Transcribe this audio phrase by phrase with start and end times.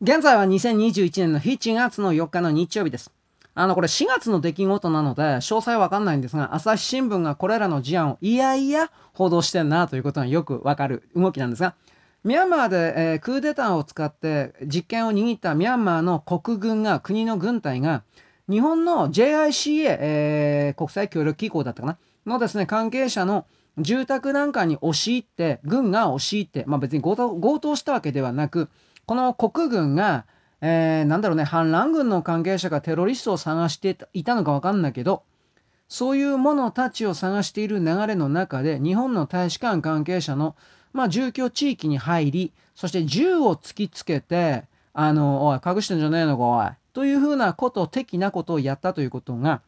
[0.00, 3.10] 現在は2021年の7月の4日の日曜日です。
[3.56, 11.74] あの、これ4月の出来事なので、詳細はわかんないんですが、朝日新聞がこれらの事案をいやいや報道してんなということがよくわかる動きなんですが、
[12.22, 18.04] ミャンマーで、えー、クーデターを使って実権を握ったミャンマーの国軍が、国の軍隊が、
[18.48, 23.46] 日本の JICA、えー、国際協力機構だったかなのですね、関係者の
[23.78, 28.68] 住宅なんかに押し入って、軍が押し入って、まあ別に強盗強盗したわけではなく、
[29.08, 30.26] この国軍が、
[30.60, 35.22] えー、なんだろうね、反乱軍の関係者がテロリストを探していたのかわかんないけど、
[35.88, 40.56] そういう者たちを探している流れの中で、日本の大使館関係者の、
[40.92, 46.70] まあ、住居地域に入り、そして銃を突きつけて、あの、おい、隠してんじゃねえのか、おい。
[46.92, 49.62] というふうなこと、的なことをやったということが、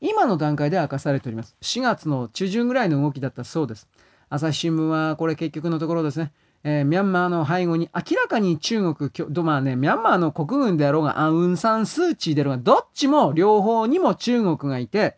[0.00, 1.56] 今の段階で明かされております。
[1.60, 3.86] 4月の中旬ぐらいの動きだったそうです。
[4.30, 6.32] 朝日新聞は、これ結局のところですね、
[6.64, 9.10] えー、ミャンマーの背後に明らかに中国、
[9.44, 15.16] まあね、ミャンマーの国軍であろうが、アウンサンスーチーであろうが、どっちも両方にも中国がいて、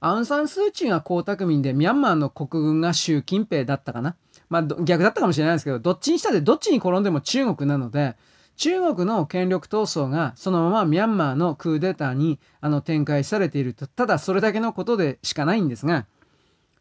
[0.00, 4.16] アウンサンスーチーが江沢民で、ミャンマーの国軍が習近平だったかな。
[4.48, 8.16] まあ逆だったかもしれないですけど、どっちにしたってどっちに転んでも中国なので、
[8.56, 16.06] 中国の権力闘争がそのままミャンマーのクーデターにあの展開されていると、ただそれだけのことでしかないんですが、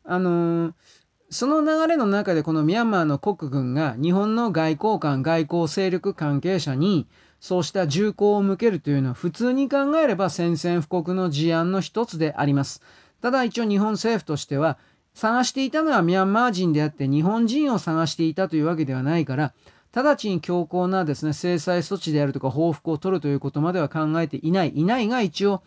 [0.04, 0.74] あのー
[1.30, 7.06] その流れの中でこのミャンマーの国軍が日本の外交官、外交勢力関係者に
[7.42, 12.82] そうした銃口を向けるというのは普通に考えれば宣戦布告の事案の一つであります。
[13.22, 14.78] ただ一応日本政府としては
[15.14, 19.54] 探していたのはミャンマー人であって日本人を探していたというわけではないから
[19.92, 24.70] 直ちに強硬なですね制裁措置であるとか報復を取るということまでは考えていない。
[24.70, 25.62] いないが一応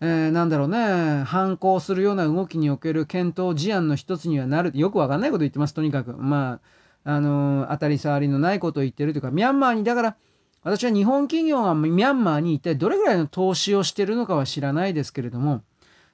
[0.00, 4.70] えー、なんだろうね、反抗するような動きにおける検討事案の一つにはなる。
[4.74, 6.16] よくわかんないこと言ってます、とにかく。
[6.16, 6.60] ま
[7.04, 10.16] あ、あのー、当たり障りのないことを言ってるというか、ミャンマーに、だから、
[10.62, 15.62] 私は日本企業がミャンマーに一体どれぐらいの投資をしてるのかは知らないですけれども、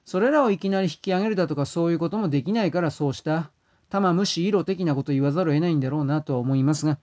[0.05, 3.49] それらをいきなり引き上げるだとかそういうこともできないからそうした
[3.89, 6.99] 玉虫色的なこと言わざるを得ないんだろうなとは思いますが、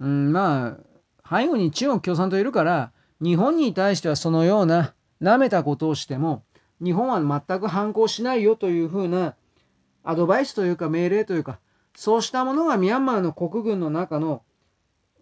[0.00, 0.78] うん、ま
[1.22, 2.90] あ、背後に中国共産党いるから、
[3.20, 6.42] 日本に対してはそのような舐めたことをしても、
[6.82, 9.36] 日本は全く反抗しないよというふうな
[10.02, 11.60] アドバイスというか命令というか、
[11.94, 14.42] そうしたものがミャンマーの国軍の中の、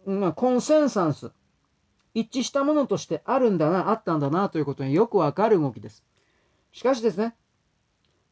[0.06, 1.32] まあ、コンセンサンス、
[2.14, 6.02] 一致したものとしてあるんだな、あったんだなということによくわかる動きです。
[6.72, 7.34] しかしですね、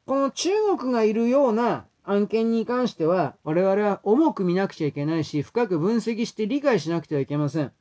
[0.07, 7.73] この中国がいるような案件に関しては、我々は重く見なくちゃいけないし、深く分析して理解しなくてはいけません。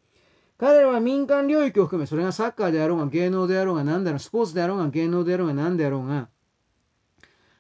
[0.60, 6.30] 彼らは民間領域を含め、それがサッカーであろうが、芸能であろうが、何だろう、スポーツであろうが、芸能であろうが、何であろうが、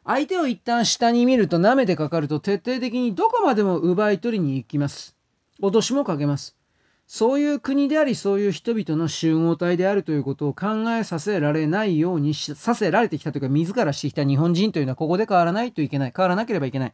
[0.04, 5.16] 相手を一旦下に見ると、舐めてかかると、徹底的にどこまでも奪い取りに行きます。
[5.62, 6.58] 脅しもかけます。
[7.06, 16.14] そういう国であり、そういう人々の集合体であるということを考えさせられないようにさせられてきたというか、自らしてきた日本人というのは、ここで変わらないといけない。
[16.16, 16.94] 変わらなければいけない。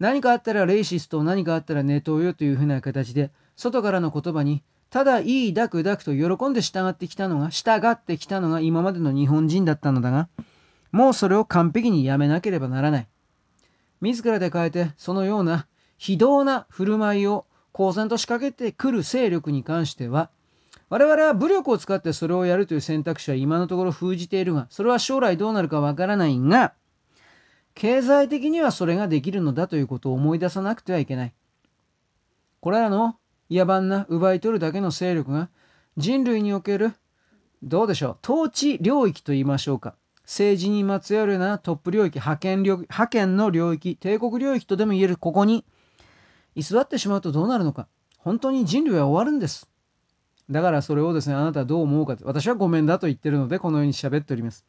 [0.00, 10.28] 何かあったらレイシスト、何かあったらネトウヨというふうな形で、外からの言葉に、ただいいダクダクと喜んで従ってきたのが、従ってきたのが今までの日本人だったのだが、
[10.92, 13.08] もうそれを完璧にやめなければならない。
[14.00, 15.66] 自らで変えて、そのような
[15.98, 20.30] 非道な振る舞いを公然と仕掛けてくる勢力に関しては、
[20.90, 26.74] 我々は武力を使ってそれをやるという選択肢は今のところ封じているが、それは将来どうなるかわからないが、
[27.74, 31.34] 経済的にはそれができるのだということを思い出さなくてはいけない。
[32.60, 33.16] これらの
[33.50, 35.48] 野蛮な奪い取るだけの勢力が
[35.96, 36.94] 人類における
[37.62, 39.94] どうでしょう統治領域と言いましょうか。
[40.24, 45.64] 政治にまつわるようなトップ領域覇権領覇権の領域帝国領域とでも言えるここに
[46.54, 47.88] 居座ってしまうとどうなるのか。
[48.18, 49.68] 本当に人類は終わるんです。
[50.50, 52.16] だからそれをですねあなたはどう思うか。
[52.22, 54.64] 私はごめんだと言ってるのでこのように喋っております。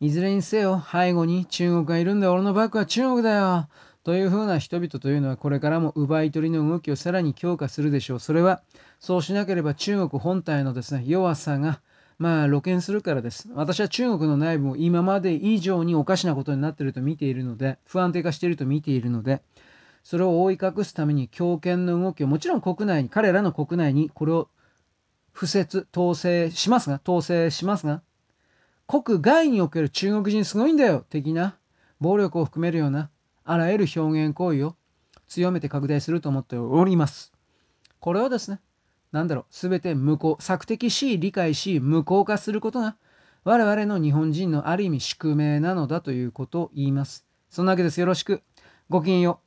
[0.00, 3.68] いずれにせよ背後に中国がいるんだ俺のバッグは中国だよ。
[4.06, 8.20] というふうな人々というのはこれからも奪い取りの動きをさらに強化するでしょう。
[8.20, 8.62] それは
[9.00, 11.80] そうしなければ中国本体のですね、弱さが
[12.20, 13.48] まあ露見するからです。
[13.52, 19.42] 私は中国の内部も今まで以上におかしなことになっていると見ているので、不安定化していると見ているので、
[20.04, 24.48] それを覆い隠すために強権の動きをもちろん国内に、彼らの国内にこれを
[25.32, 28.02] 不説、統制しますが、統制しますが、
[28.86, 31.56] 国外における中国人すごいんだよ的な
[31.98, 33.10] 暴力を含めるような
[33.46, 34.76] あらゆる表現行為を
[35.28, 37.32] 強めて拡大すると思っております。
[38.00, 38.60] これをですね、
[39.12, 42.96] なんだろう、すべて無効、索敵し、理解し、無効化することが、
[43.44, 47.24] 我々の日本人のある意味宿命なのだということを言います。
[47.48, 48.00] そんなわけです。
[48.00, 48.42] よろしく。
[48.88, 49.45] ごきげんよう。